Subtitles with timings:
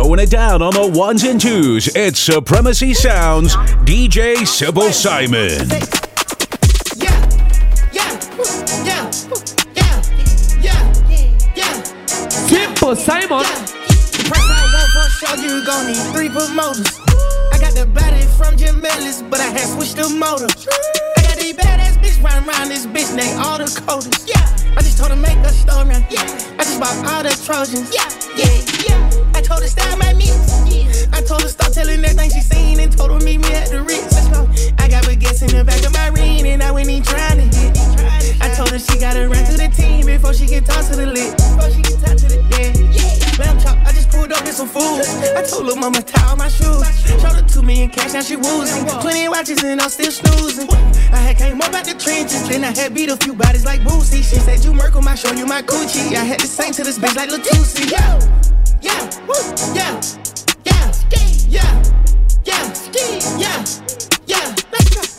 [0.00, 5.50] Throwing it down on the ones and twos, it's Supremacy Sounds, DJ Simple Simon.
[6.94, 7.18] Yeah,
[7.90, 8.14] yeah,
[8.86, 9.10] yeah,
[9.74, 10.02] yeah,
[10.62, 10.94] yeah,
[11.56, 11.82] yeah.
[12.46, 13.42] Simple Simon.
[13.42, 16.94] The price I want for a you gon' need three promoters.
[17.50, 20.46] I got the body from Jim Ellis, but I had switched the motor.
[20.46, 24.28] I got these badass bitch riding around this bitch named all the coders.
[24.28, 24.46] Yeah,
[24.76, 25.98] I just told her make a story.
[26.08, 26.22] Yeah,
[26.54, 27.92] I just bought all the Trojans.
[27.92, 29.07] Yeah, yeah, yeah.
[29.48, 31.08] I told her style my mix.
[31.10, 33.80] I told her stop telling everything she seen and told her meet me at the
[33.80, 34.28] Ritz.
[34.76, 37.56] I got baguettes in the back of my ring and I went in trying to
[37.56, 37.72] hit.
[38.44, 41.06] I told her she gotta run to the team before she can talk to the
[41.06, 41.32] lit.
[42.60, 43.56] Yeah.
[43.64, 45.00] chop, I just pulled up with some food.
[45.32, 46.84] I told her mama tie all my shoes.
[47.08, 48.84] Showed her two million cash, now she woozing.
[49.00, 50.68] Twenty watches and I'm still snoozing.
[51.08, 53.80] I had came up out the trenches, then I had beat a few bodies like
[53.80, 54.20] Boosie.
[54.20, 56.12] She said you Merkle, I show you my coochie.
[56.14, 57.90] I had to sing to this bitch like Latusi.
[57.90, 58.20] Yeah,
[58.80, 59.34] yeah, woo,
[59.74, 60.00] yeah,
[60.64, 60.92] yeah,
[61.48, 61.74] yeah,
[62.44, 62.62] yeah,
[63.38, 63.64] yeah,
[64.26, 64.54] yeah.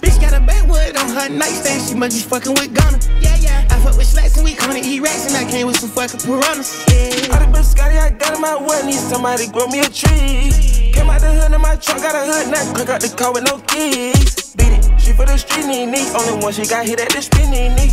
[0.02, 1.82] Bitch got a backwood on her nightstand.
[1.88, 3.00] She must be fucking with Ghana.
[3.22, 3.68] Yeah, yeah.
[3.70, 5.90] I fuck with slacks and we come to eat racks and I came with some
[5.90, 6.86] fucking piranhas.
[6.88, 7.34] Yeah.
[7.36, 10.92] All the biscotti I got in my well, need somebody grow me a tree.
[10.94, 13.34] Came out the hood in my trunk, got a hood nut, crack out the car
[13.34, 14.56] with no keys.
[14.56, 16.08] Beat it, she for the street knee knee.
[16.16, 17.92] Only one she got hit at the spinny knee.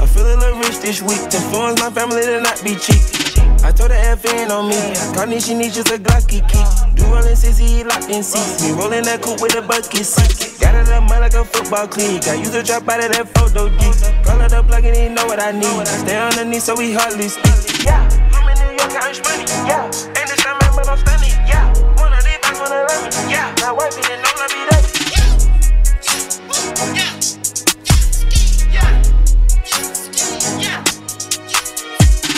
[0.00, 1.28] I feel a little rich this week.
[1.30, 3.17] To influence my family to not be cheap.
[3.64, 4.78] I told her FN on me.
[5.14, 6.64] Carney, she needs just a Glocky key.
[6.94, 8.62] Do rollin' sissy, locked in seats.
[8.62, 10.58] Me rollin' that coupe with a bucket seat.
[10.60, 12.26] Got it up mud like a football cleat.
[12.28, 13.92] I use a drop out of that photo G.
[14.24, 15.86] Call it up plug and he know what I need.
[15.86, 17.84] Stay underneath so we hardly speak.
[17.84, 19.44] Yeah, I'm in New money.
[19.66, 21.34] Yeah, ain't this the same man, but I'm stunning.
[21.46, 21.72] Yeah,
[22.02, 23.32] one of these bags wanna love me.
[23.32, 24.77] Yeah, my wife didn't know I be.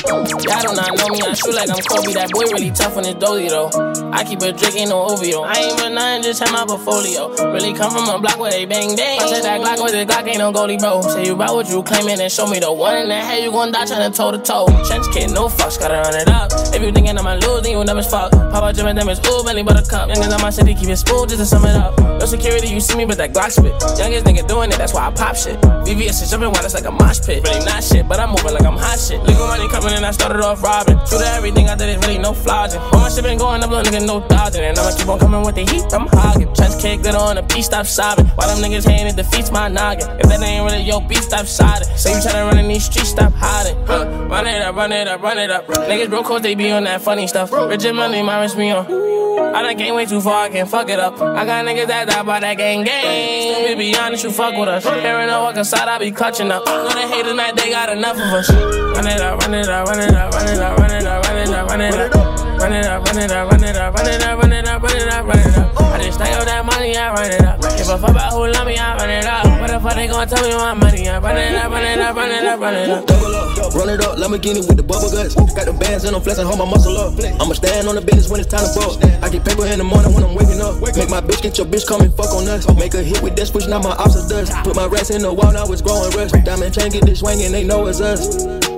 [0.08, 2.12] Y'all do not know me, I shoot like I'm Kobe.
[2.14, 3.68] That boy really tough on his dozy though.
[4.12, 5.42] I keep a drink, ain't no OVO.
[5.44, 7.28] I ain't with nothing, just have my portfolio.
[7.52, 9.20] Really come from a block where they bang bang.
[9.20, 11.02] I said that Glock with the Glock, ain't no goalie, bro.
[11.02, 13.50] Say you about what you claiming and show me the one in the head, you
[13.50, 14.66] gon' die tryna toe to toe.
[14.88, 16.50] Trench kid, no fucks, gotta run it up.
[16.72, 18.32] If you thinking I'ma lose, then you never fuck.
[18.32, 20.08] Pop out Jim and them is ooh, belly buttercup.
[20.08, 21.98] Youngest in my city, keep it smooth just to sum it up.
[21.98, 23.76] No security, you see me, but that Glock spit.
[24.00, 25.60] Youngest nigga doing it, that's why I pop shit.
[25.60, 27.44] VVS is jumping while it's like a mosh pit.
[27.44, 29.22] Really not shit, but I'm moving like I'm hot shit.
[29.24, 30.98] Legal money coming in, I started off robbing.
[31.06, 32.80] Shoot at everything I did is really no flogging.
[32.92, 34.62] All my shit been going up, little nigga, no dodging.
[34.62, 36.52] And I'ma keep on coming with the heat, I'm hogging.
[36.54, 38.26] Trench kick, glitter on the beat, stop sobbing.
[38.36, 40.08] While them niggas hating, it defeats my noggin.
[40.20, 41.88] If that ain't really your beat, stop siding.
[41.96, 43.76] Say you tryna run in these streets, stop hiding.
[43.86, 44.06] Huh.
[44.28, 45.66] Run it up, run it up, run it up.
[45.66, 47.52] Niggas broke cause they be on that funny stuff.
[47.52, 49.10] Richard money, my wrist me on.
[49.54, 51.20] I done came way too far, I can fuck it up.
[51.20, 53.54] I got niggas that die by that gang gang.
[53.54, 54.84] Stupid, be honest, you fuck with us.
[54.84, 56.64] Hearing no walk inside, I be clutching up.
[56.66, 58.48] Know they haters, night, they got enough of us.
[58.50, 61.24] Run it up, run it up, run it up, run it up, run it up,
[61.24, 62.50] run it up, run it up.
[62.60, 64.82] Run it up, run it up, run it up, run it up, run it up,
[64.82, 65.80] run it up, run it up.
[65.80, 67.56] I just stack up that money, I run it up.
[67.62, 69.48] Give a fuck about who love me, I run it up.
[69.60, 71.08] What the fuck they gon' tell me my money?
[71.08, 73.06] I run it up, run it up, run it up, run it up.
[73.06, 75.34] Double up, run it up, Lamborghini with the bubble guts.
[75.34, 77.16] Got the bands and I'm flexing, hold my muscle up.
[77.40, 78.92] I'ma stand on the business when it's time to ball.
[79.24, 80.76] I get paper in the morning when I'm waking up.
[80.84, 82.68] Make my bitch get your bitch come and fuck on us.
[82.76, 84.52] Make a hit with that switch, now my ops are dust.
[84.68, 86.36] Put my rats in the wall, now it's growing rust.
[86.44, 88.69] Diamond chain get this swinging, they know it's us.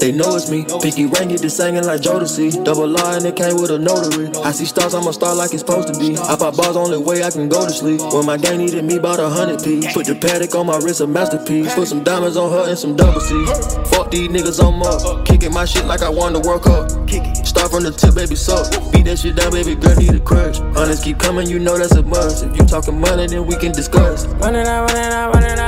[0.00, 0.64] They know it's me.
[0.80, 2.64] Pinky ring get this singing like Jodeci.
[2.64, 4.32] Double R and it came with a notary.
[4.42, 6.16] I see stars, I'm a star like it's supposed to be.
[6.16, 8.00] I pop bars, only way I can go to sleep.
[8.12, 9.82] When my gang needed me, bought a hundred P.
[9.92, 11.74] Put the Patek on my wrist, a masterpiece.
[11.74, 13.44] Put some diamonds on her and some double C.
[13.92, 15.26] Fuck these niggas, I'm up.
[15.26, 16.88] Kicking my shit like I won the World Cup.
[17.46, 18.72] Start from the tip, baby, suck.
[18.92, 20.60] Beat that shit down, baby, girl, need a crush.
[20.80, 22.42] Honest, keep coming, you know that's a must.
[22.42, 24.24] If you talking money, then we can discuss.
[24.40, 25.58] Run it up, run it up, run it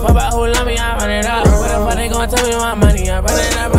[0.00, 1.46] fuck about who love me, I run it up.
[1.46, 3.10] What the fuck they gon' tell me my money?
[3.10, 3.77] I run it up,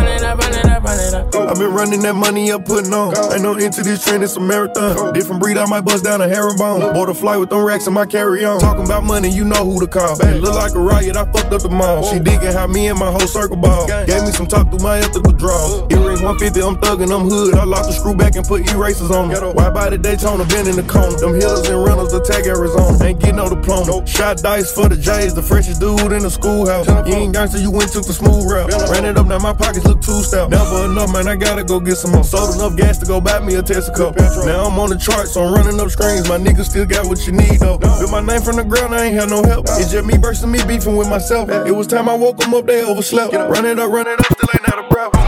[1.00, 3.16] I've been running that money up, putting on.
[3.32, 5.12] Ain't no into this trend, it's a marathon.
[5.14, 6.80] Different breed, I might bust down a herringbone.
[6.92, 8.60] Bought a flight with them racks in my carry on.
[8.60, 10.20] Talking about money, you know who to call.
[10.20, 12.02] It look like a riot, I fucked up the mall.
[12.04, 13.86] She digging how me and my whole circle ball.
[13.86, 15.86] Gave me some talk through my ethical draw.
[15.90, 17.54] Earrings 150, I'm thugging, I'm hood.
[17.54, 19.54] I lost the screw back and put erasers on them.
[19.54, 21.16] Why by the Daytona, been in the cone.
[21.16, 23.02] Them Hillers and Reynolds, attack Arizona.
[23.04, 24.06] Ain't get no diploma.
[24.06, 26.86] Shot dice for the J's, the freshest dude in the schoolhouse.
[27.08, 28.70] You ain't gangster, you went took the smooth route.
[28.90, 30.50] Ran it up, now my pockets look too stout.
[30.50, 32.24] Never enough, man, I gotta go get some more.
[32.24, 34.16] Sold enough gas to go buy me a Tesla cup.
[34.44, 36.28] Now I'm on the charts, so I'm running up screens.
[36.28, 37.78] My niggas still got what you need, though.
[37.78, 39.66] Built my name from the ground, I ain't had no help.
[39.78, 41.48] It's just me bursting me beefing with myself.
[41.48, 43.32] It was time I woke them up, they overslept.
[43.32, 45.19] Run it up, run it up, still ain't had a breath.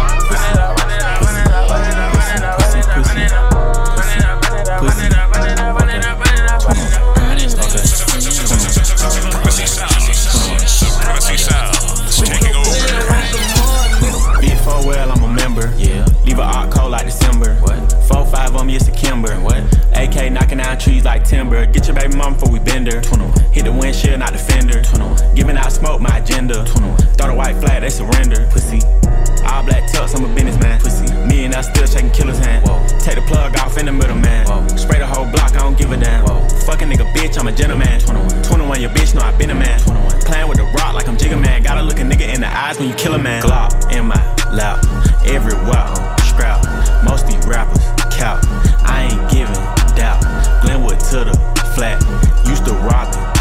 [22.23, 23.01] Mom before we bend her.
[23.01, 23.53] 21.
[23.53, 24.83] Hit the windshield, not the fender.
[24.83, 25.35] 21.
[25.35, 26.65] Giving out smoke, my agenda.
[26.65, 26.97] 21.
[27.19, 28.47] Throw the white flag, they surrender.
[28.51, 28.81] Pussy.
[29.43, 30.81] All black tux, I'm a businessman.
[30.81, 31.11] Pussy.
[31.27, 32.67] Me and I still shaking killer's hand.
[32.67, 32.79] Whoa.
[33.01, 34.47] Take the plug off in the middle, man.
[34.47, 34.67] Whoa.
[34.77, 36.25] Spray the whole block, I don't give a damn.
[36.25, 36.41] Whoa.
[36.67, 38.01] Fucking nigga, bitch, I'm a gentleman.
[38.01, 38.43] 21.
[38.43, 39.81] 21, your bitch know I been a man.
[39.81, 40.21] 21.
[40.23, 41.63] Playing with the rock like I'm Jigga Man.
[41.63, 43.43] Gotta look a nigga in the eyes when you kill a man.
[43.43, 44.21] Glock in my
[44.53, 44.79] lap,
[45.27, 45.91] everywhere.
[46.31, 46.63] Scrap,
[47.05, 47.83] most these rappers
[48.15, 48.45] count.
[48.87, 49.82] I ain't giving
[51.13, 51.35] to the
[51.75, 52.01] flat.
[52.49, 53.32] Used to rob it,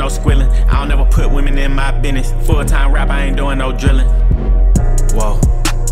[0.00, 0.48] no squilling.
[0.48, 2.32] I don't ever put women in my business.
[2.46, 4.08] Full time rap, I ain't doing no drilling.
[5.12, 5.38] Whoa.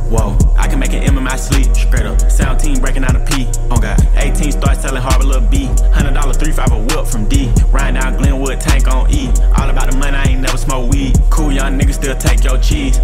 [0.08, 2.18] Whoa, I can make an M in my sleep, straight up.
[2.18, 4.00] 17 breaking out a P, oh god.
[4.16, 5.66] 18 start selling Harbor Little B.
[5.92, 7.52] $100 three five a whip from D.
[7.70, 9.28] Riding down Glenwood, tank on E.
[9.58, 11.14] All about the money, I ain't never smoke weed.
[11.28, 12.98] Cool young niggas still take your cheese.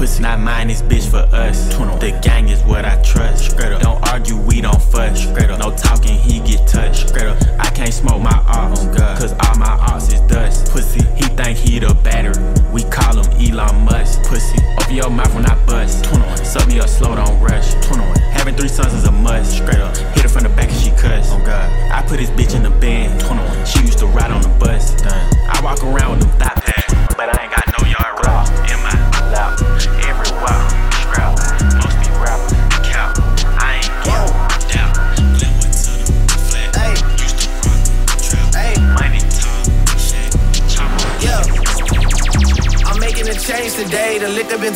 [0.00, 1.68] Pussy not mine, this bitch for us.
[2.00, 3.50] The gang is what I trust.
[3.50, 3.82] Straight up.
[3.82, 5.28] Don't argue, we don't fuss.
[5.28, 5.58] Straight up.
[5.58, 7.10] No talking, he get touched.
[7.10, 7.36] Straight up.
[7.58, 8.80] I can't smoke my ox.
[8.80, 10.72] Oh, cause all my ox is dust.
[10.72, 12.32] Pussy, he think he the battery.
[12.72, 14.22] We call him Elon Musk.
[14.22, 16.02] Pussy, open your mouth when I bust.
[16.06, 16.46] 21.
[16.46, 17.74] Suck me up slow, don't rush.
[17.84, 18.16] 21.
[18.32, 19.58] Having three sons is a must.
[19.58, 19.94] Straight up.
[20.16, 21.28] Hit her from the back and she cuss.
[21.30, 21.68] Oh God.
[21.92, 23.20] I put this bitch in the band.
[23.20, 23.66] 21.
[23.66, 24.94] She used to ride on the bus.
[24.94, 25.36] Done.
[25.46, 26.59] I walk around with them thigh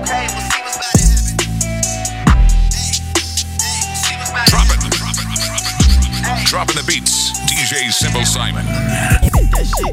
[0.00, 2.34] okay, we'll see what's about to happen.
[2.74, 4.78] Hey, hey, see what's about to Drop it.
[4.98, 5.26] Drop it.
[5.30, 6.46] Drop it.
[6.46, 7.30] Dropping the beats.
[7.46, 8.64] DJ Simple Simon.
[8.66, 9.92] that shit.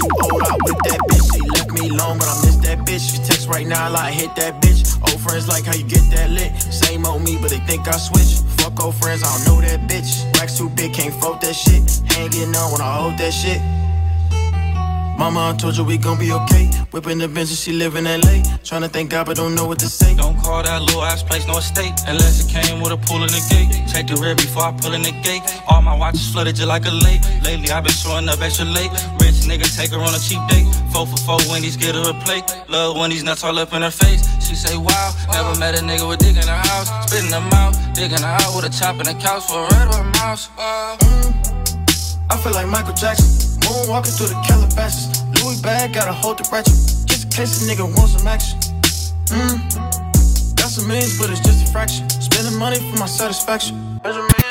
[0.00, 1.24] Too old out with that bitch.
[1.32, 3.12] She left me alone, but I miss that bitch.
[3.12, 4.96] She text right now, like hit that bitch.
[5.10, 6.52] Old friends like how you get that lit.
[6.60, 8.40] Same old me, but they think I switch.
[8.60, 10.24] Fuck old friends, I don't know that bitch.
[10.38, 11.82] Racks too big, can't fold that shit.
[12.12, 13.60] Hanging on when I hold that shit.
[15.22, 16.66] Mama, I told you we gon' be okay.
[16.90, 18.42] Whipping the bench and she live in LA.
[18.66, 20.16] Tryna thank God, but don't know what to say.
[20.16, 23.30] Don't call that little ass place no estate unless it came with a pool in
[23.30, 23.70] the gate.
[23.86, 25.46] Check the rear before I pull in the gate.
[25.68, 27.22] All my watches flooded just like a lake.
[27.44, 28.90] Lately I've been showing up extra late.
[29.22, 30.66] Rich nigga take her on a cheap date.
[30.90, 32.42] Four for four Wendy's get her a plate.
[32.66, 34.26] Love when these nuts all up in her face.
[34.42, 36.90] She say wow, never met a nigga with dick in her house.
[37.06, 39.86] Spitting them out, digging her out with a chop in the couch for a red
[39.86, 40.50] or a mouse.
[40.58, 40.98] Uh,
[42.26, 43.51] I feel like Michael Jackson.
[43.64, 45.22] Moonwalking through the Calabasas.
[45.42, 46.74] Louis bag, gotta hold the ratchet.
[47.06, 48.58] Just in case a nigga wants some action.
[49.30, 50.56] Mm.
[50.56, 52.08] Got some millions, but it's just a fraction.
[52.10, 54.00] Spending money for my satisfaction.
[54.02, 54.41] Benjamin,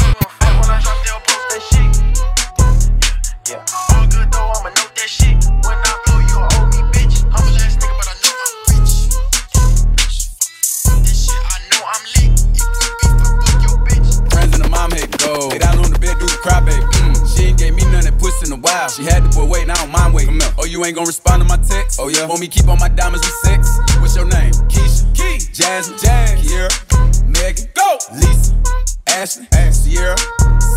[20.81, 22.00] you ain't gonna respond to my text?
[22.01, 22.25] Oh, yeah.
[22.25, 23.69] Want me keep on my diamonds with sex?
[24.01, 24.51] What's your name?
[24.65, 25.05] Keisha.
[25.13, 25.38] Key.
[25.53, 26.00] Jasmine.
[26.00, 26.41] Jazz.
[26.41, 26.73] Kiera.
[27.29, 27.69] Megan.
[27.75, 28.00] Go.
[28.17, 28.57] Lisa.
[29.05, 29.47] Ashley.
[29.53, 29.75] Ash.
[29.75, 30.17] Sierra.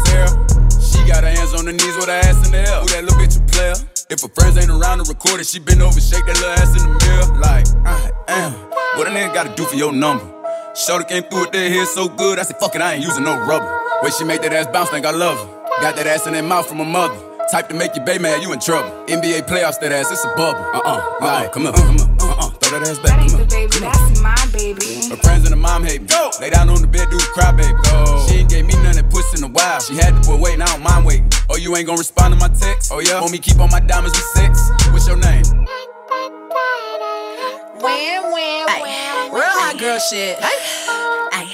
[0.04, 0.28] Sarah.
[0.76, 2.80] She got her hands on her knees with her ass in the air.
[2.84, 3.75] Who that little bitch a player?
[4.11, 6.76] If her friends ain't around to record it, she been over, shake that little ass
[6.76, 7.40] in the mirror.
[7.40, 8.52] Like, I am.
[9.00, 10.28] What a nigga gotta do for your number?
[10.75, 13.25] Shorty came through with that hair so good, I said, fuck it, I ain't using
[13.25, 13.70] no rubber.
[14.02, 15.80] Way she made that ass bounce, think I love her.
[15.80, 17.16] Got that ass in that mouth from her mother.
[17.50, 18.90] Type to make you baby mad, you in trouble.
[19.06, 20.60] NBA playoffs, that ass, it's a bubble.
[20.74, 22.50] Uh uh, like, come on, come on, uh uh.
[22.58, 23.14] Throw that ass back.
[23.14, 25.08] That ain't the baby, that's my baby.
[25.10, 26.08] Her friends and the mom hate me.
[26.08, 26.30] Go.
[26.40, 27.76] Lay down on the bed, do the cry, baby.
[27.84, 28.26] Go.
[28.26, 29.80] She ain't gave me none that pussy in a while.
[29.80, 31.28] She had the boy waiting, I don't mind waiting.
[31.50, 32.90] Oh, you ain't gonna respond to my text?
[32.90, 33.20] Oh, yeah?
[33.20, 34.58] Want me keep on my diamonds with sex?
[34.90, 35.44] What's your name?
[37.84, 39.34] Wham, wham, wham.
[39.34, 40.38] Real hot girl shit.
[40.40, 41.52] Ay.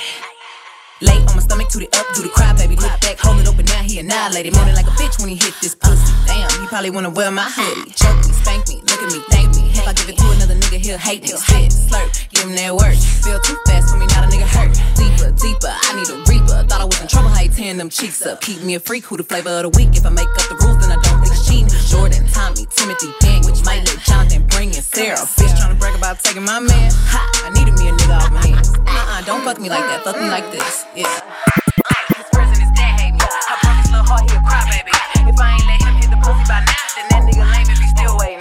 [1.03, 2.77] Lay on my stomach, toot it up, do the cry, baby.
[2.77, 4.55] Look back, hold it open, now he annihilated.
[4.55, 6.15] Moaning like a bitch when he hit this pussy.
[6.27, 7.91] Damn, he probably wanna wear my hoodie.
[8.01, 9.67] Choke me, spank me, look at me, thank me.
[9.75, 11.35] If I give it to another nigga, he'll hate me.
[11.35, 12.95] Spit, slurp, give him that work.
[12.95, 14.71] Feel too fast for me, not a nigga hurt.
[14.95, 16.63] Deeper, deeper, I need a reaper.
[16.71, 18.41] Thought I was in trouble, how you tearing them cheeks up.
[18.41, 19.91] Keep me a freak, who the flavor of the week.
[19.99, 21.10] If I make up the rules, then I don't.
[21.91, 25.19] Jordan, Tommy, Timothy, Gang, which might let Jonathan bring in Sarah.
[25.35, 26.93] Bitch trying to brag about taking my man.
[27.11, 28.71] Ha, I needed me a nigga off my hands.
[28.71, 30.87] Uh-uh, uh-uh don't fuck me like that, fuck me like this.
[30.95, 31.11] Yeah.
[32.15, 33.27] His friends and his dad hate me.
[33.27, 34.95] I broke his little heart, he a cry, baby.
[35.35, 37.79] If I ain't let him hit the pussy by now, then that nigga lame if
[37.83, 38.39] he still waiting.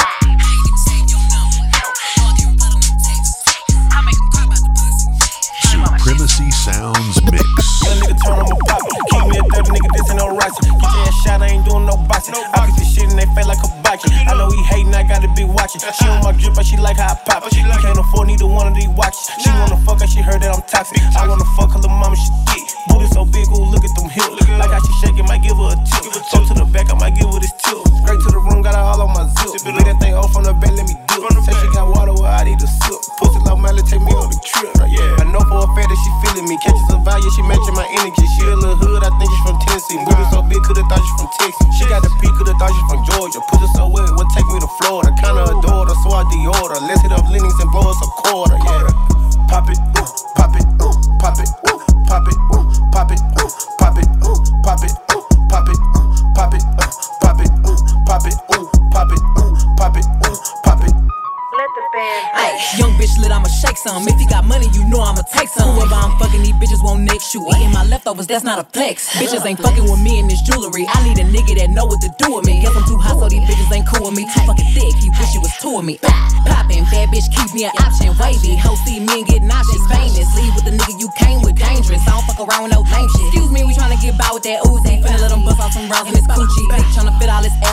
[6.10, 7.46] Supremacy Sounds Mix.
[7.86, 8.82] Young nigga turn on my pop.
[9.10, 10.70] Keep me a 30 nigga, this ain't no ricing.
[10.70, 12.34] Get your ass shot, I ain't doing no boxing.
[12.34, 12.89] I get this shit in
[13.20, 14.16] they face like a boxing.
[14.16, 15.84] I know he hating, I gotta be watching.
[15.84, 17.44] She on my drip, but she like how I pop.
[17.52, 19.28] She can't afford neither one of these watches.
[19.44, 21.04] She wanna fuck her, she heard that I'm toxic.
[21.20, 22.64] I wanna fuck her little mama, she thick.
[22.88, 24.48] Booty so big, ooh, look at them hips.
[24.56, 26.08] Like how she shaking, might give her a tip.
[26.32, 27.78] Go to the back, I might give her this tip.
[28.08, 29.52] Straight to the room, got her all on my zip.
[29.68, 31.20] Beat that thing off from the bed, let me dip.
[31.44, 32.59] Say she got water, well, I need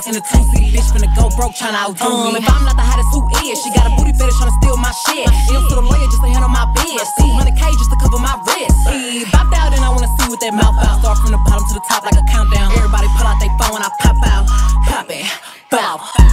[0.07, 0.71] in a two seat.
[0.71, 2.39] Bitch finna go broke tryna outdo um, me.
[2.39, 3.59] If I'm not the hottest, who is?
[3.63, 5.27] She got a booty fetish tryna steal my shit.
[5.51, 7.07] Ills to the lawyer just to handle my biz.
[7.19, 8.79] 200k just to cover my wrist.
[8.87, 11.03] He bopped out and I wanna see what that mouth out.
[11.03, 12.71] Start from the bottom to the top like a countdown.
[12.79, 14.47] Everybody pull out their phone when I pop out.
[14.87, 15.27] Pop it,
[15.71, 16.26] bow.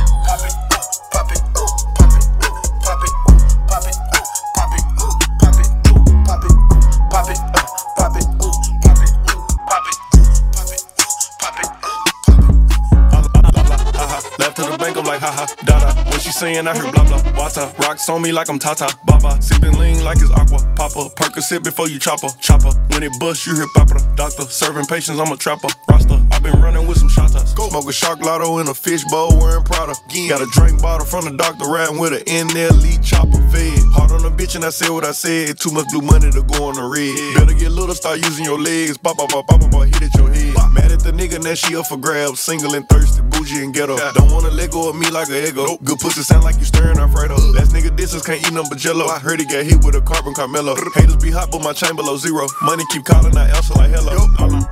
[16.44, 17.24] Saying, I heard blah blah.
[17.40, 18.94] Wata, rocks on me like I'm Tata.
[19.06, 20.60] Baba, sipping lean like it's aqua.
[20.76, 22.28] Papa, Percocet before you chopper.
[22.42, 23.96] Chopper, when it bust, you hear papa.
[24.18, 25.70] Doctor, serving patients, I'm a trapper.
[25.88, 27.56] Roster, i been running with some shotas.
[27.56, 29.94] Smoke a shark lotto in a fish bowl wearing Prada.
[30.28, 33.80] Got a drink bottle from the doctor, riding with an NLE Choppa fed.
[33.96, 35.58] Hard on a bitch and I said what I said.
[35.58, 37.40] Too much blue money to go on the red.
[37.40, 38.98] Better get little, start using your legs.
[38.98, 40.63] Pop, pop, pop, pop, pop, hit at your head.
[40.74, 42.40] Mad at the nigga, now she up for grabs.
[42.40, 43.96] Single and thirsty, bougie and ghetto.
[44.14, 45.78] Don't wanna let go of me like a ego.
[45.84, 47.36] Good pussy sound like you stirring Alfredo.
[47.54, 49.06] Last nigga disses can't eat number jello.
[49.06, 50.76] I heard he got hit with a carbon Carmelo.
[50.96, 52.48] Haters be hot, but my chain below zero.
[52.64, 54.14] Money keep calling, I answer like hello.
[54.18, 54.64] Uh-huh.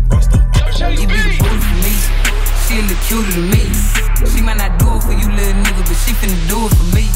[1.01, 1.93] You be the booty.
[2.67, 3.62] She a little cuter than me.
[6.23, 7.07] Finna do it for me.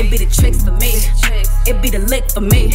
[0.00, 0.96] It be the tricks for me.
[1.66, 2.72] It be the lick for me.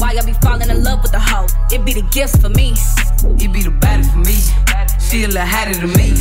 [0.00, 1.46] Why I be falling in love with the hoe?
[1.70, 2.72] It be the gifts for me.
[3.36, 4.36] It be the body for me.
[4.98, 6.16] She a little hotter than me.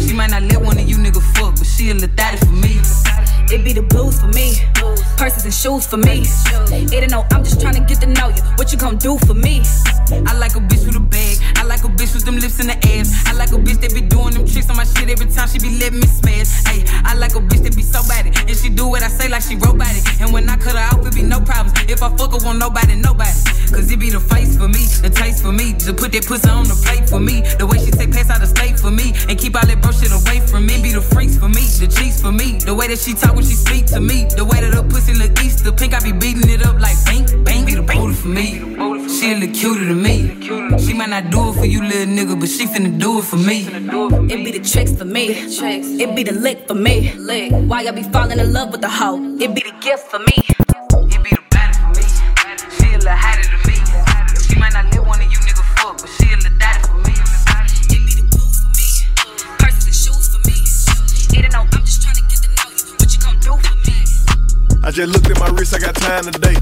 [0.00, 2.56] She might not let one of you niggas fuck, but she a little thotty for
[2.56, 2.80] me.
[3.52, 4.56] It be the blues for me.
[5.18, 6.24] Purses and shoes for me.
[6.72, 8.40] It ain't no, I'm just trying to get to know you.
[8.56, 9.60] What you gon' do for me?
[10.24, 11.36] I like a bitch with a bag.
[11.56, 13.12] I like a bitch with them lips in the ass.
[13.28, 15.58] I like a bitch that be doing them tricks on my shit every time she
[15.58, 16.48] be letting me smash.
[16.64, 18.32] Ay, I like a bitch that be so body.
[18.32, 20.00] And she do what I say like she robotic.
[20.20, 21.76] And when I cut her out, it be no problems.
[21.92, 23.36] If I fuck her, won't nobody, nobody.
[23.72, 25.72] Cause it be the face for me, the taste for me.
[25.88, 27.40] To put that pussy on the plate for me.
[27.56, 29.12] The way she take pass out of state for me.
[29.28, 30.80] And keep all that bro shit away from me.
[30.82, 32.60] Be the freaks for me, the cheeks for me.
[32.60, 34.24] The way that she talk when she speak to me.
[34.24, 37.24] The way that her pussy look Easter pink, I be beating it up like bang,
[37.44, 37.64] bang.
[37.64, 38.46] Be the booty for me.
[39.08, 40.16] She a little cuter than me.
[40.78, 43.36] She might not do it for you, little nigga, but she finna do it for
[43.36, 43.66] me.
[44.32, 45.24] It be the tricks for me.
[45.28, 47.10] It be the lick for me.
[47.68, 49.18] Why I be falling in love with the hoe?
[49.40, 50.36] It be the gift for me.
[51.14, 51.42] It be the
[66.12, 66.61] got today.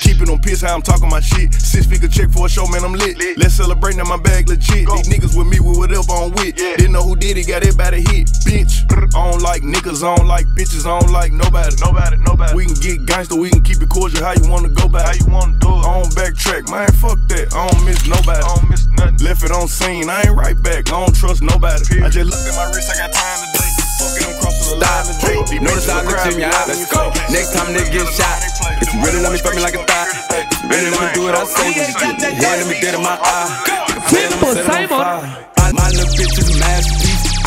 [0.00, 1.52] Keep it on piss how I'm talking my shit.
[1.54, 3.16] Six figure check for a show, man, I'm lit.
[3.36, 4.88] Let's celebrate now my bag legit.
[4.88, 6.56] These niggas with me with whatever I'm with.
[6.56, 8.28] Didn't know who did it, got everybody hit.
[8.48, 11.76] Bitch, I don't like niggas, I don't like bitches, I don't like nobody.
[11.84, 12.54] Nobody, nobody.
[12.56, 14.24] We can get gangster, we can keep it cordial.
[14.24, 15.06] How you wanna go back?
[15.06, 15.84] How you wanna do it?
[15.84, 16.88] I don't backtrack, man.
[16.96, 17.52] Fuck that.
[17.54, 18.40] I don't miss nobody.
[18.40, 19.18] I don't miss nothing.
[19.20, 20.88] Left it on scene, I ain't right back.
[20.88, 22.02] I don't trust nobody.
[22.02, 23.69] I just looked at my wrist, I got time today.
[25.60, 26.54] Notice I cry in your out.
[26.54, 26.72] eye.
[26.72, 27.12] Let's go.
[27.28, 28.40] Next time nigga get shot.
[28.80, 30.08] If you really love me, fuck me like a thot.
[30.32, 32.16] If you really wanna do it, I say this shit.
[32.40, 33.48] Yeah, let me dead in my eye.
[34.08, 35.48] Simple Simon.
[35.76, 37.09] My little bitch is a masterpiece.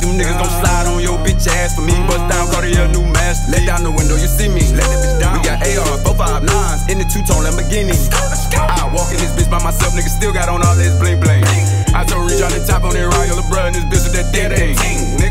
[0.00, 1.92] Them niggas gon' slide on your bitch ass for me.
[2.08, 3.52] Bust down Cartier, new masterpiece.
[3.52, 4.64] Let down the window, you see me.
[4.72, 5.32] Let that bitch down.
[5.36, 7.96] We got AR, 459s in the two-tone Lamborghini.
[8.56, 11.44] I walk in this bitch by myself, nigga still got on all this bling bling.
[11.92, 13.40] I told reach on the top on that royal
[13.70, 14.74] and this bitch with that dead aim.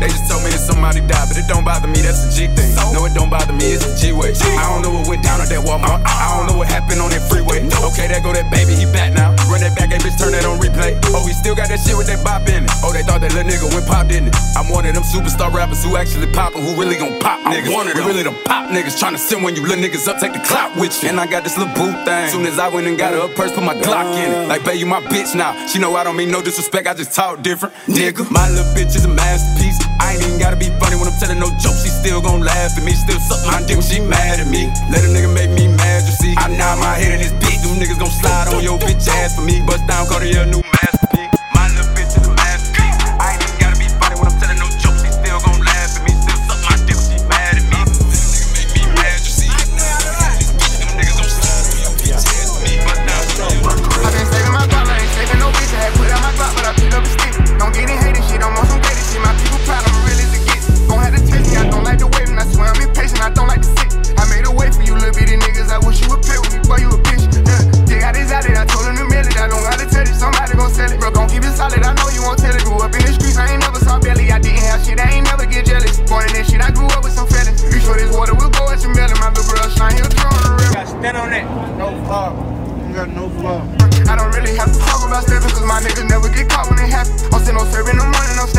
[0.00, 2.48] They just told me that somebody died, but it don't bother me, that's a G
[2.48, 2.72] thing.
[2.96, 4.32] No, it don't bother me, it's a G way.
[4.32, 6.00] I don't know what went down at that Walmart.
[6.08, 7.68] I don't know what happened on that freeway.
[7.92, 9.36] Okay, there go that baby, he back now.
[9.52, 10.96] Run that back, hey bitch, turn that on replay.
[11.12, 12.72] Oh, he still got that shit with that bop in it.
[12.80, 14.36] Oh, they thought that little nigga went pop, didn't it?
[14.60, 17.72] I'm one of them superstar rappers who actually poppin', who really gon' pop niggas.
[17.72, 18.04] One of them.
[18.04, 20.76] We really them pop niggas tryna send when you little niggas up, take the clout
[20.76, 21.08] with you.
[21.08, 22.28] And I got this little boo thing.
[22.28, 24.48] Soon as I went and got her a purse, put my Glock in it.
[24.52, 25.56] Like, babe, you my bitch now.
[25.66, 27.74] She know I don't mean no disrespect, I just talk different.
[27.88, 29.80] Nigga, my little bitch is a masterpiece.
[29.98, 31.80] I ain't even gotta be funny when I'm telling no jokes.
[31.80, 34.68] She still gon' laugh at me, still suck my dick when she mad at me.
[34.92, 36.34] Let a nigga make me mad, you see.
[36.36, 37.64] I nod my head in this bitch.
[37.64, 39.64] Them niggas gon' slide on your bitch ass for me.
[39.64, 40.60] Bust down, Cartier, new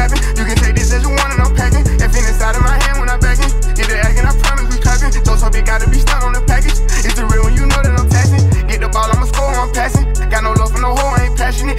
[0.02, 0.34] Snapping.
[0.34, 1.86] You can take this as you want and I'm packing.
[1.86, 3.54] If in inside of my hand when I'm backing.
[3.78, 5.14] Get the acting, I promise we clapping.
[5.22, 6.74] Those hope you gotta be stuck on the package.
[7.06, 8.42] It's the real when you know that I'm taxing.
[8.66, 10.10] Get the ball, I'ma score, I'm passing.
[10.34, 11.78] Got no love for no hoe, I ain't passionate.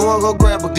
[0.00, 0.69] Shit going, go grab a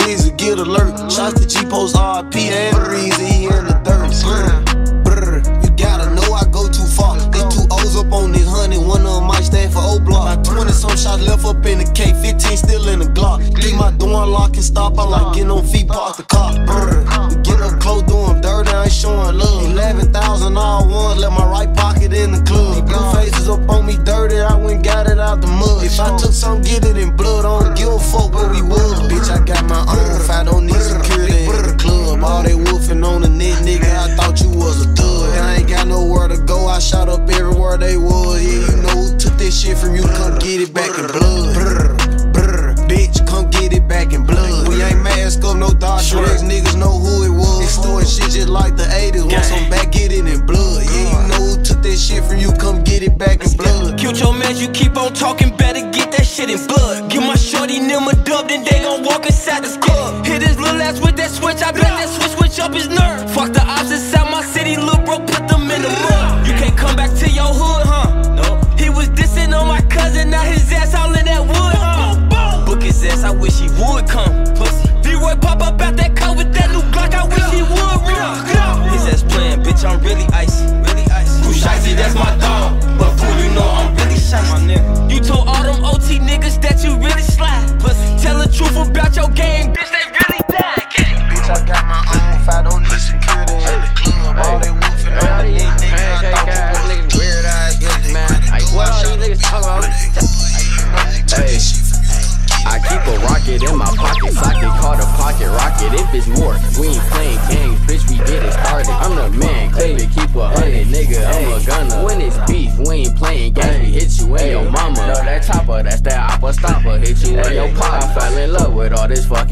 [55.13, 57.09] talking, better get that shit in blood.
[57.09, 60.25] Give my shorty them a dub, then they gon' walk inside the club.
[60.25, 63.10] Hit his little ass with that switch, I bet that switch switch up his nerve.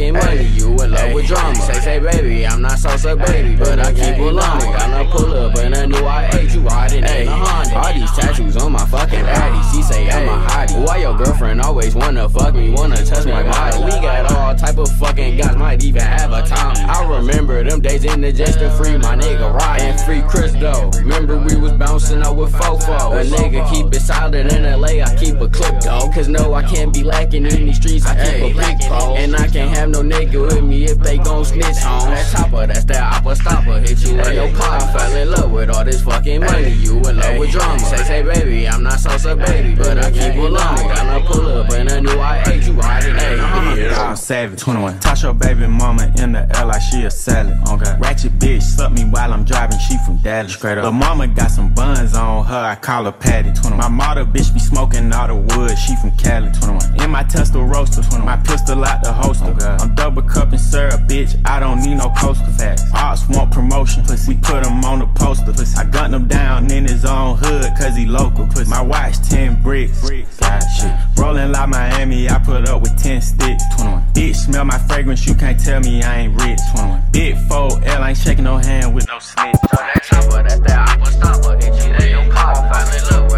[0.02, 0.44] All money.
[0.44, 1.56] You in love with drama.
[1.56, 4.62] Say, say, baby, I'm not Sosa, baby, but I keep a llama.
[4.62, 7.78] Got no pull up and a new I ate you riding in a Honda.
[7.78, 9.76] All these tattoos on my fucking body.
[9.76, 10.86] She say I'm a hottie.
[10.86, 12.70] Why your girlfriend always wanna fuck me?
[12.70, 13.84] Wanna touch my body?
[13.84, 16.76] We got all type of fucking guys, might even have a time.
[16.90, 20.54] I remember them days in the just to free my nigga Ryan and free Chris
[20.54, 20.90] though.
[21.00, 23.20] Remember we was bouncing out with Fofo.
[23.20, 26.10] A nigga keep it solid in LA, I keep a clip though.
[26.14, 29.18] Cause no, I can't be lacking in these streets, I keep a big pole.
[29.18, 32.68] And I can't have no nigga with me if they gon' snitch on that chopper,
[32.68, 33.80] that's that oppa stopper.
[33.80, 34.82] Hit you in your pop.
[34.82, 36.70] I fell in love with all this fucking money.
[36.72, 37.80] You in love with drama.
[37.80, 40.78] Say, say, baby, I'm not Sosa, baby, but I keep a llama.
[40.78, 43.96] Got no pull up and a new I ate you riding in a Honda.
[43.96, 44.60] I'm savage.
[44.60, 45.00] 21.
[45.00, 47.58] Toss your baby mama in the air like she a salad.
[47.70, 47.96] Okay.
[48.00, 49.80] Ratchet bitch, suck me while I'm driving.
[49.80, 50.54] She from Dallas.
[50.54, 50.84] Straight up.
[50.84, 52.60] The mama got some buns on her.
[52.60, 53.52] I call her Patty.
[53.54, 53.78] 21.
[53.78, 55.78] My mother bitch be smoking all the wood.
[55.78, 56.52] She from Cali.
[56.52, 57.02] 21.
[57.02, 58.02] In my Tesla Roadster.
[58.02, 58.26] 21.
[58.26, 59.54] My pistol out the holster.
[59.80, 61.40] I'm double cupping syrup, bitch.
[61.46, 62.52] I don't need no coaster.
[62.52, 62.84] Facts.
[62.94, 64.04] Ops want promotion.
[64.04, 64.34] Pussy.
[64.34, 65.54] We put him on the poster.
[65.54, 65.78] Pussy.
[65.78, 68.48] I gunned him down in his own hood cause he local.
[68.48, 68.70] Pussy.
[68.70, 70.02] My watch 10 bricks.
[70.40, 70.94] God shit.
[71.18, 72.30] Rolling like Miami.
[72.30, 73.64] I put up with 10 sticks.
[73.78, 74.04] 21.
[74.14, 76.60] Bitch, smell my fragrance, you can't tell me I ain't rich.
[76.76, 77.04] 21.
[77.12, 79.56] Big 4L, ain't shaking no hand with no snitch.
[79.72, 81.56] That chopper, that's that oppa stopper.
[81.56, 82.58] Hit you in your pop.
[82.58, 83.29] I fell in love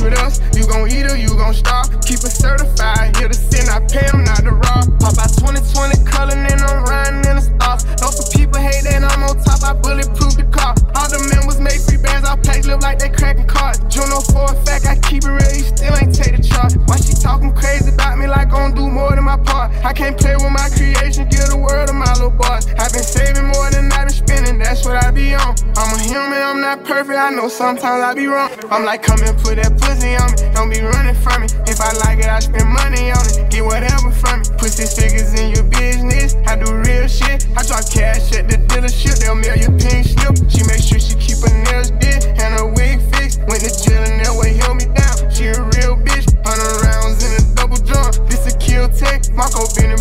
[0.00, 0.40] with us.
[0.56, 1.88] You gon' eat or you gon' starve.
[2.02, 2.79] Keep it certified,
[27.60, 28.48] sometimes I be wrong.
[28.72, 30.48] I'm like, come and put that pussy on me.
[30.56, 31.48] Don't be running from me.
[31.68, 33.52] If I like it, I spend money on it.
[33.52, 34.48] Get whatever from me.
[34.56, 36.40] Put six figures in your business.
[36.48, 37.44] I do real shit.
[37.52, 39.20] I drop cash at the dealership.
[39.20, 40.40] They'll mail your pink slip.
[40.48, 43.44] She make sure she keep her nails did and her wig fixed.
[43.44, 45.28] Went to jail and that way held me down.
[45.28, 46.32] She a real bitch.
[46.40, 48.08] Hundred rounds in a double drum.
[48.24, 49.36] This a Kel-Tec.
[49.36, 49.99] Marco been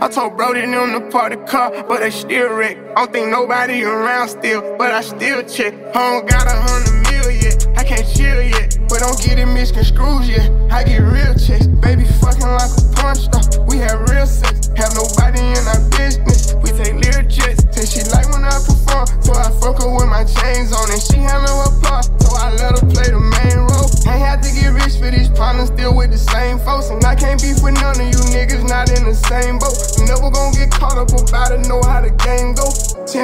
[0.00, 2.76] I told Brody them to park the car, but they still wreck.
[2.96, 5.74] I don't think nobody around still, but I still check.
[5.94, 7.66] I don't got a hundred mil yet.
[7.78, 10.50] I I can't chill yet, but don't get it misconstrued yet.
[10.72, 13.42] I get real checks, baby fucking like a porn star.
[13.66, 15.63] We have real sex, have nobody in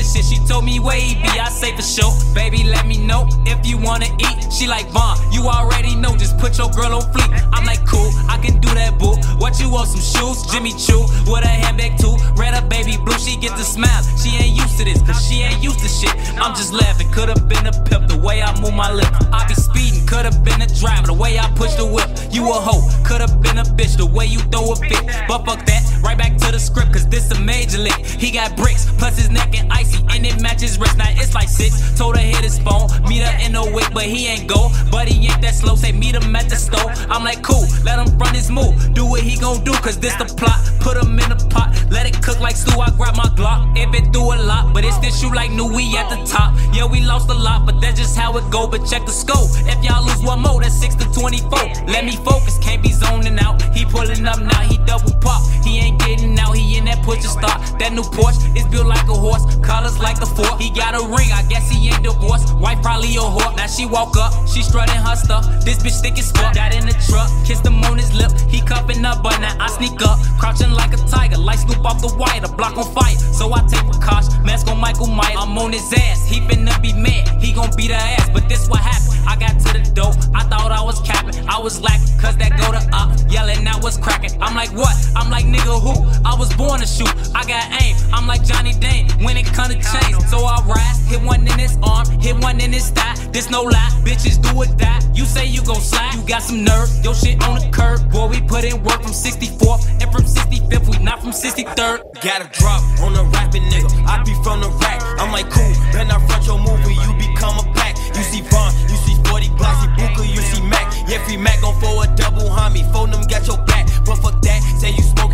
[0.00, 0.24] this shit.
[0.24, 1.28] She told me where he be.
[1.28, 2.12] I say for sure.
[2.34, 4.52] Baby, let me know if you wanna eat.
[4.52, 5.16] She like Vaughn.
[5.32, 6.16] You already know.
[6.16, 7.30] Just put your girl on fleek.
[7.52, 8.10] I'm like cool.
[8.28, 9.16] I can do that, boo.
[9.38, 9.88] What you want?
[9.88, 10.38] Some shoes?
[10.50, 12.16] Jimmy Choo with a handbag too.
[12.36, 13.18] Red up, baby blue.
[13.18, 14.02] She get the smile.
[14.16, 16.14] She ain't used to this, cause she ain't used to shit.
[16.40, 17.10] I'm just laughing.
[17.12, 19.12] Could've been a pimp the way I move my lip.
[19.32, 20.06] I be speeding.
[20.06, 22.08] Could've been a driver the way I push the whip.
[22.30, 22.82] You a hoe.
[23.04, 25.04] Could've been a bitch the way you throw a fit.
[25.28, 25.89] But fuck that.
[26.10, 27.94] Right back to the script, cause this a major lick.
[28.04, 30.98] He got bricks, plus his neck and icy, and it matches wrist.
[30.98, 31.96] Now it's like six.
[31.96, 34.72] Told her hit his phone, meet her in the wick, but he ain't go.
[34.90, 36.90] But he ain't that slow, say meet him at the store.
[37.14, 38.74] I'm like, cool, let him run his move.
[38.92, 40.58] Do what he gon' do, cause this the plot.
[40.80, 42.80] Put him in a pot, let it cook like stew.
[42.80, 43.78] I grab my Glock.
[43.78, 46.58] It been through a lot, but it's this shoe like new, we at the top.
[46.74, 48.66] Yeah, we lost a lot, but that's just how it go.
[48.66, 49.46] But check the scope.
[49.70, 51.86] If y'all lose one more, that's 6 to 24.
[51.86, 53.62] Let me focus, can't be zoning out.
[53.76, 55.46] He pulling up now, he double pop.
[55.62, 57.60] He ain't getting out, he in that push start.
[57.78, 60.58] That new Porsche is built like a horse, colors like the four.
[60.58, 62.54] He got a ring, I guess he ain't divorced.
[62.56, 63.56] Wife probably a whore.
[63.56, 65.44] Now she walk up, she strutting her stuff.
[65.64, 66.54] This bitch thick as fuck.
[66.54, 68.32] Got in the truck, kissed him on his lip.
[68.48, 71.38] He cupping up, but now I sneak up, crouching like a tiger.
[71.38, 73.16] Light scoop off the wire, the block on fire.
[73.16, 75.36] So I take precaution, mask on Michael Myers.
[75.38, 77.40] I'm on his ass, he finna be mad.
[77.40, 79.18] He gon' beat her ass, but this what happened.
[79.26, 81.36] I got to the door, I thought I was capping.
[81.48, 84.32] I was lacking, cause that go to up, yelling now was cracking.
[84.40, 84.94] I'm like, what?
[85.16, 85.89] I'm like, nigga, who?
[86.24, 87.96] I was born to shoot, I got aim.
[88.12, 90.30] I'm like Johnny Dang when it come to chains.
[90.30, 93.14] So I rise, hit one in his arm, hit one in his thigh.
[93.32, 95.00] This no lie, bitches do or die.
[95.14, 96.88] You say you gon' slide, you got some nerve.
[97.04, 100.88] Your shit on the curb, boy, we put in work from 64th and from 65th,
[100.88, 102.22] we not from 63rd.
[102.22, 103.90] Got a drop on a rapping nigga.
[104.06, 105.02] I be from the rack.
[105.20, 105.72] I'm like cool.
[105.92, 106.94] Better not front your movie.
[106.94, 107.96] You become a pack.
[108.16, 110.92] You see Vaughn, you see 40 blocks, Booker, you see Mac.
[111.08, 112.84] Yeah, free Mac gon' for a double homie.
[112.92, 113.86] Phone them, got your back.
[114.04, 114.62] But fuck that.
[114.80, 115.04] Say you?
[115.04, 115.29] Quickest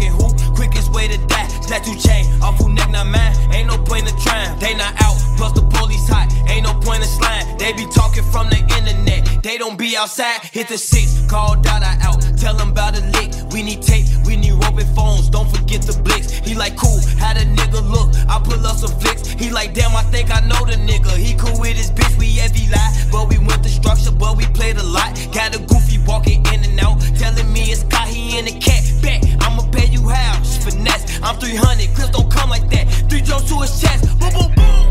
[0.96, 1.46] way to die.
[1.68, 2.24] Tattoo chain
[2.56, 3.36] who neck not mine.
[3.52, 4.58] Ain't no point in trying.
[4.58, 5.18] They not out.
[5.36, 6.32] Plus the police hot.
[6.48, 7.58] Ain't no point in slime.
[7.58, 9.42] They be talking from the internet.
[9.42, 10.40] They don't be outside.
[10.52, 11.24] Hit the six.
[11.28, 12.20] Call Dada out.
[12.38, 13.32] Tell them about the lick.
[13.52, 14.06] We need tape.
[14.26, 15.28] We need roping phones.
[15.28, 16.30] Don't forget the blicks.
[16.30, 17.00] He like cool.
[17.18, 18.14] How the nigga look?
[18.28, 19.28] I pull up some flicks.
[19.28, 19.94] He like damn.
[19.96, 21.16] I think I know the nigga.
[21.16, 22.16] He cool with his bitch.
[22.18, 22.92] We heavy lie.
[23.10, 24.12] But we went the structure.
[24.12, 25.14] But we played a lot.
[25.32, 27.00] Got a goofy walking in and out.
[27.18, 28.82] Telling me it's got he in the cat.
[29.02, 29.22] Back.
[29.40, 30.42] I'ma pay you how?
[30.62, 31.20] Finesse.
[31.22, 31.94] I'm 300.
[31.94, 32.86] Clips don't come like that.
[33.08, 34.04] Three jumps to his chest.
[34.18, 34.84] Boom, boom, boom.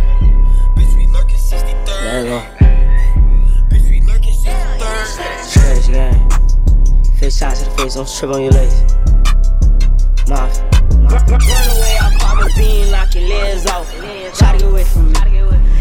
[0.76, 1.06] Bitch, we
[1.46, 2.26] 63rd.
[2.26, 2.40] Go.
[3.70, 5.54] Bitch, we lurking 63rd.
[5.54, 6.30] Trash gang.
[7.18, 8.82] Face shots to the face, don't trip on your legs.
[10.28, 10.60] Mouth.
[11.06, 13.92] Run away, I'll pop a bean, knock your legs off.
[14.38, 15.20] Try to get away from me.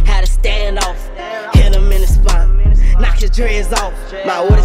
[0.05, 1.09] Had to stand off.
[1.55, 3.01] Hit him in the spine.
[3.01, 3.95] Knock his dreads off.
[4.27, 4.64] My orders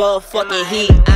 [0.00, 1.09] motherfucking heat.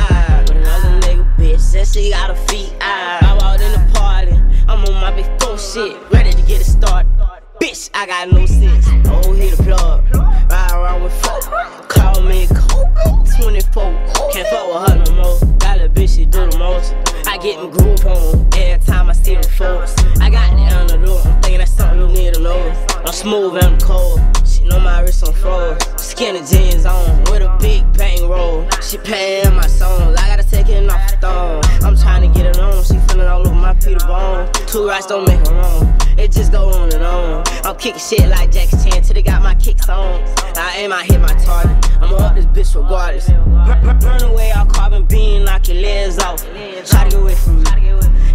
[28.94, 30.16] She paying my songs.
[30.20, 31.64] I gotta take it off the thong.
[31.82, 32.84] I'm trying to get it on.
[32.84, 34.48] She feeling all over my Peter Bone.
[34.68, 36.00] Two rights don't make her wrong.
[36.16, 37.42] It just go on and on.
[37.64, 40.22] I'm kicking shit like Jackie Chan till they got my kicks on.
[40.56, 41.76] I aim, I hit my target.
[42.00, 43.28] I'ma up this bitch regardless.
[43.30, 46.44] Run, away, I'll carbon beam, knock your legs off.
[46.44, 47.70] Try to get away from me.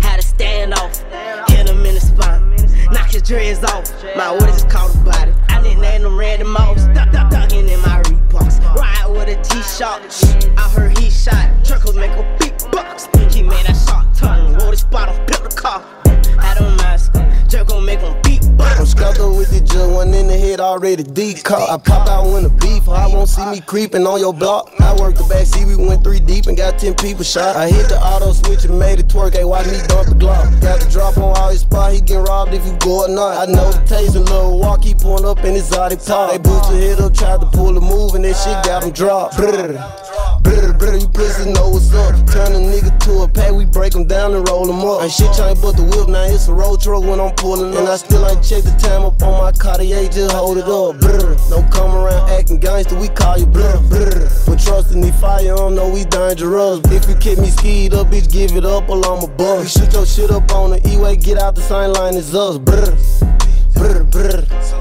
[0.01, 1.01] Had to stand off.
[1.47, 2.57] Hit him in the spine.
[2.91, 3.85] Knock his dreads off.
[4.17, 5.33] My orders just caught a body.
[5.47, 6.83] I nicknamed him Randy Moss.
[6.87, 8.03] Duck, duck, ducking in my
[8.75, 10.01] Ride with a G-Shock.
[10.57, 11.65] I heard he shot.
[11.65, 13.33] Truckles make a big beatbox.
[13.33, 14.53] He made that shot tongue.
[14.55, 15.83] Roll this bottle, built a car.
[16.39, 17.13] I don't mask.
[17.47, 18.28] Jerk make him
[18.59, 21.43] I'm scrapping with the jug, one in the head already deep.
[21.43, 21.69] Caught.
[21.69, 24.71] I popped out when the beef, I won't see me creeping on your block.
[24.79, 27.55] I worked the back seat, we went three deep and got ten people shot.
[27.55, 30.61] I hit the auto switch and made it twerk, ain't watch me dump the Glock.
[30.61, 33.47] Got the drop on all his spot, he get robbed if you go or not.
[33.47, 36.31] I know the taste of little walk, he pulling up in exotic top.
[36.31, 38.91] They boots her hit up, tried to pull a move, and that shit got him
[38.91, 39.37] dropped.
[39.37, 39.77] Brr.
[40.41, 42.15] Brr, brr, you pussy know what's up.
[42.31, 45.01] Turn a nigga to a pack, we break him down and roll him up.
[45.01, 47.79] And shit trying but the whip, now it's a road truck when I'm pulling up.
[47.79, 50.99] And I still ain't check the time up on my Cartier, just hold it up.
[50.99, 54.27] Brr, don't come around acting gangster, we call you brr, brr.
[54.47, 56.79] But trusting the fire, don't know we dangerous.
[56.85, 59.77] If you keep me skied up, bitch, give it up or I'm a bust.
[59.77, 62.57] You shoot your shit up on the E-way, get out the same line as us.
[62.57, 62.89] Brr,
[63.75, 64.78] brr, brr.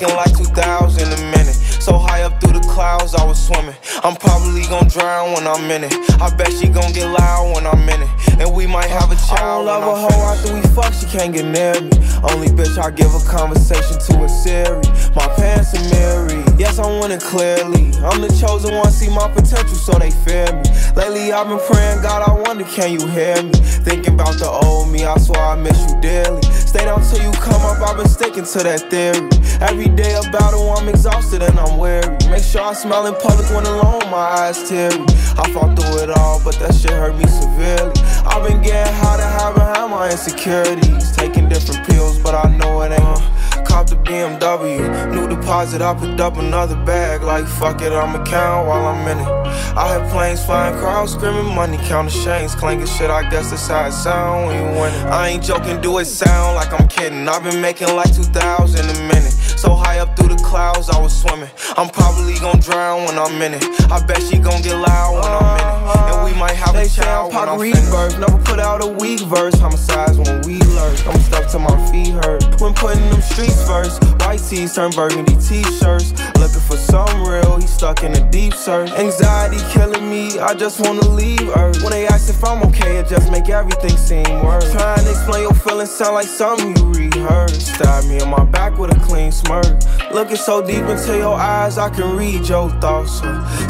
[0.00, 1.54] Making like 2,000 a minute.
[1.80, 3.74] So high up through the clouds, I was swimming.
[4.02, 5.92] I'm probably gonna drown when I'm in it.
[6.22, 8.40] I bet she gon' get loud when I'm in it.
[8.40, 9.68] And we might have a child.
[9.68, 11.90] I don't love a hoe after we fuck, she can't get near me.
[12.32, 14.80] Only bitch I give a conversation to is Siri.
[15.14, 16.58] My pants are mirrored.
[16.58, 17.92] Yes, I'm winning clearly.
[18.00, 20.64] I'm the chosen one, see my potential, so they fear me.
[20.96, 23.52] Lately, I've been praying, God, I wonder, can you hear me?
[23.84, 26.40] Thinking about the old me, I swear I miss you dearly.
[26.70, 29.26] Stay down till you come up, I've been sticking to that theory.
[29.60, 32.16] Every day a battle, I'm exhausted and I'm weary.
[32.30, 34.94] Make sure I smile in public when alone, my eyes teary.
[35.34, 37.90] I fought through it all, but that shit hurt me severely.
[38.22, 41.10] I've been getting high to hide behind my insecurities.
[41.16, 43.59] Taking different pills, but I know it ain't.
[43.70, 47.22] Cop the BMW, new deposit, I picked up another bag.
[47.22, 49.28] Like fuck it, I'ma count while I'm in it.
[49.76, 53.10] I had planes flying, crowds screaming, money counting chains, clanking shit.
[53.10, 55.04] I guess that's how it sound when you win it.
[55.04, 57.28] I ain't joking, do it sound like I'm kidding.
[57.28, 59.39] I've been making like 2,000 a minute.
[59.58, 61.50] So high up through the clouds, I was swimming.
[61.76, 63.64] I'm probably gonna drown when I'm in it.
[63.90, 66.14] I bet she gon' get loud when I'm in it.
[66.14, 68.86] And we might have They a child I'm when I'm reverse, never put out a
[68.86, 69.54] weak verse.
[69.58, 71.06] Homicides when we lurk.
[71.06, 72.60] I'm stuck to my feet hurt.
[72.60, 76.12] When putting them streets first, white tees turn burgundy t-shirts.
[76.38, 78.90] Looking for some real, he stuck in a deep search.
[78.92, 81.82] Anxiety killing me, I just wanna leave Earth.
[81.82, 84.70] When they ask if I'm okay, it just make everything seem worse.
[84.72, 87.74] Trying to explain your feelings sound like something you rehearsed.
[87.74, 90.12] Stab me in my back with a clean smirk.
[90.12, 93.20] Looking so deep into your eyes, I can read your thoughts.
[93.20, 93.26] So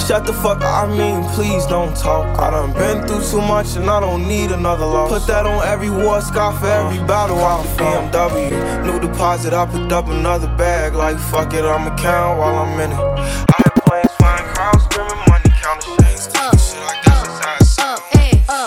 [0.06, 2.38] shut the fuck up, I mean, please don't talk.
[2.38, 5.10] I done been through too much and I don't need another loss.
[5.10, 7.38] Put that on every war scar for every battle.
[7.38, 8.86] I'm BMW.
[8.86, 10.94] New deposit, I picked up another bag.
[10.94, 12.96] Like fuck it, I'ma count while I'm in it.
[12.96, 16.26] I had planes flying, crowds screaming, money counting chains.
[16.26, 18.66] Taking uh, shit, I guess that's how it uh,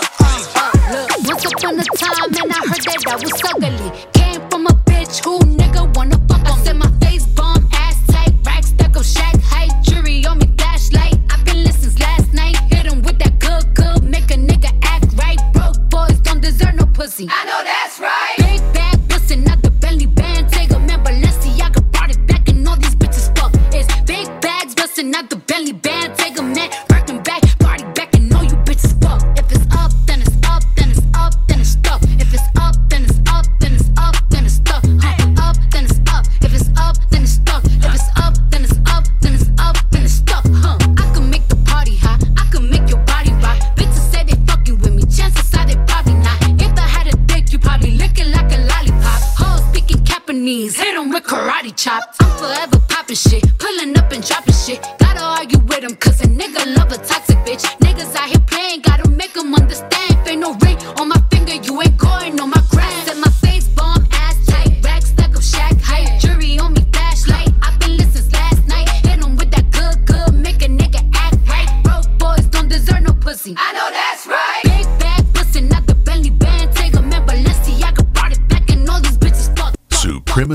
[0.54, 1.28] sounds.
[1.28, 4.13] Once upon a time, and I heard that I was ugly.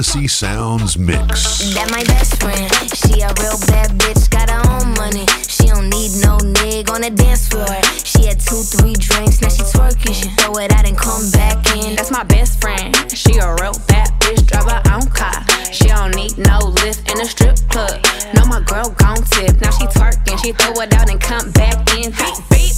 [0.04, 1.76] Supremacy Sounds Mix.
[1.76, 2.72] That my best friend.
[2.96, 5.28] She a real bad bitch, got her own money.
[5.44, 7.68] She don't need no nigga on the dance floor.
[8.08, 10.16] She had two, three drinks, now she twerking.
[10.16, 11.98] She throw it out and come back in.
[11.98, 12.96] That's my best friend.
[13.12, 15.44] She a real bad bitch, drive her own car.
[15.68, 18.00] She don't need no lift in a strip club.
[18.32, 19.60] No, my girl gon' tip.
[19.60, 22.16] Now she twerking, she throw it out and come back in.
[22.16, 22.72] Beep, beep.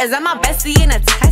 [0.00, 1.23] Is that my bestie in a Tessie?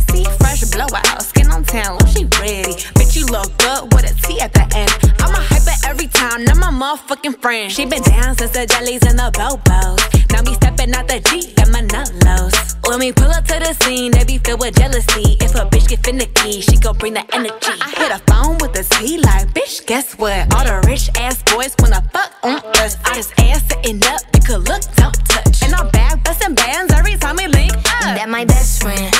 [7.25, 7.71] I'm a hyper every time, not my motherfucking friend.
[7.71, 10.31] She been down since the jellies and the bobos.
[10.31, 12.75] Now me stepping out the Jeep, got my nut lows.
[12.87, 15.37] When we pull up to the scene, they be filled with jealousy.
[15.39, 17.79] If a bitch get finicky, she gon' bring the energy.
[17.81, 20.53] I hit a phone with a Z like, bitch, guess what?
[20.55, 22.97] All the rich ass boys wanna fuck on us.
[23.05, 25.63] I just ass sitting up, you could look, don't touch.
[25.63, 28.17] And I'm back busting bands every time we link up.
[28.17, 29.12] That my best friend.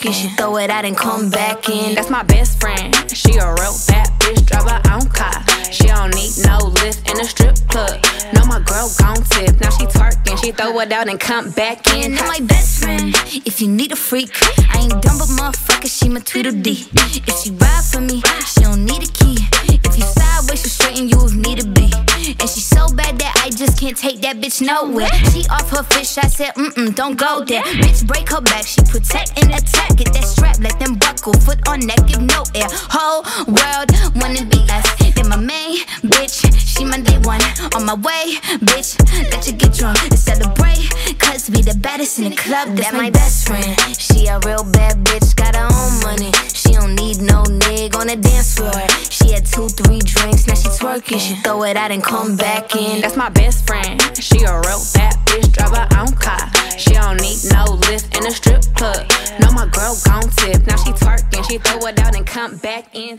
[0.00, 0.28] Now she.
[0.36, 1.94] Throw it out and come back in.
[1.94, 2.94] That's my best friend.
[3.10, 5.44] She a real bad bitch, drive her own car.
[5.70, 8.00] She don't need no lift in a strip club.
[8.34, 9.60] No, my girl gon' tip.
[9.60, 12.14] Now she twerking, she throw it out and come back in.
[12.14, 13.14] That my best friend.
[13.44, 14.30] If you need a freak,
[14.72, 16.88] I ain't dumb but motherfucker, she my Tweedledee.
[17.26, 19.36] If she ride for me, she don't need a key.
[19.84, 22.01] If you sideways, she straighten you if need to be.
[22.22, 25.10] And she so bad that I just can't take that bitch nowhere.
[25.32, 27.62] She off her fish, I said, mm mm, don't go there.
[27.82, 29.96] Bitch, break her back, she protect and attack.
[29.96, 32.68] Get that strap, let them buckle, foot on neck, give no air.
[32.70, 34.86] Whole world wanna be us.
[35.14, 37.42] Then my main bitch, she my day one.
[37.74, 38.38] On my way,
[38.70, 38.98] bitch,
[39.30, 40.86] let you get drunk and celebrate.
[41.18, 43.76] Cause we the baddest in the club, that's my best friend.
[43.98, 46.32] She a real bad bitch, got her own money.
[46.72, 48.72] She don't need no nigga on the dance floor.
[49.10, 51.20] She had two, three drinks, now she twerking.
[51.20, 53.02] She throw it out and come back in.
[53.02, 54.00] That's my best friend.
[54.16, 56.50] She a real bad bitch, drive her own car.
[56.78, 59.04] She don't need no lift in a strip club.
[59.38, 60.66] No, my girl gon' tip.
[60.66, 63.18] Now she twerking, she throw it out and come back in.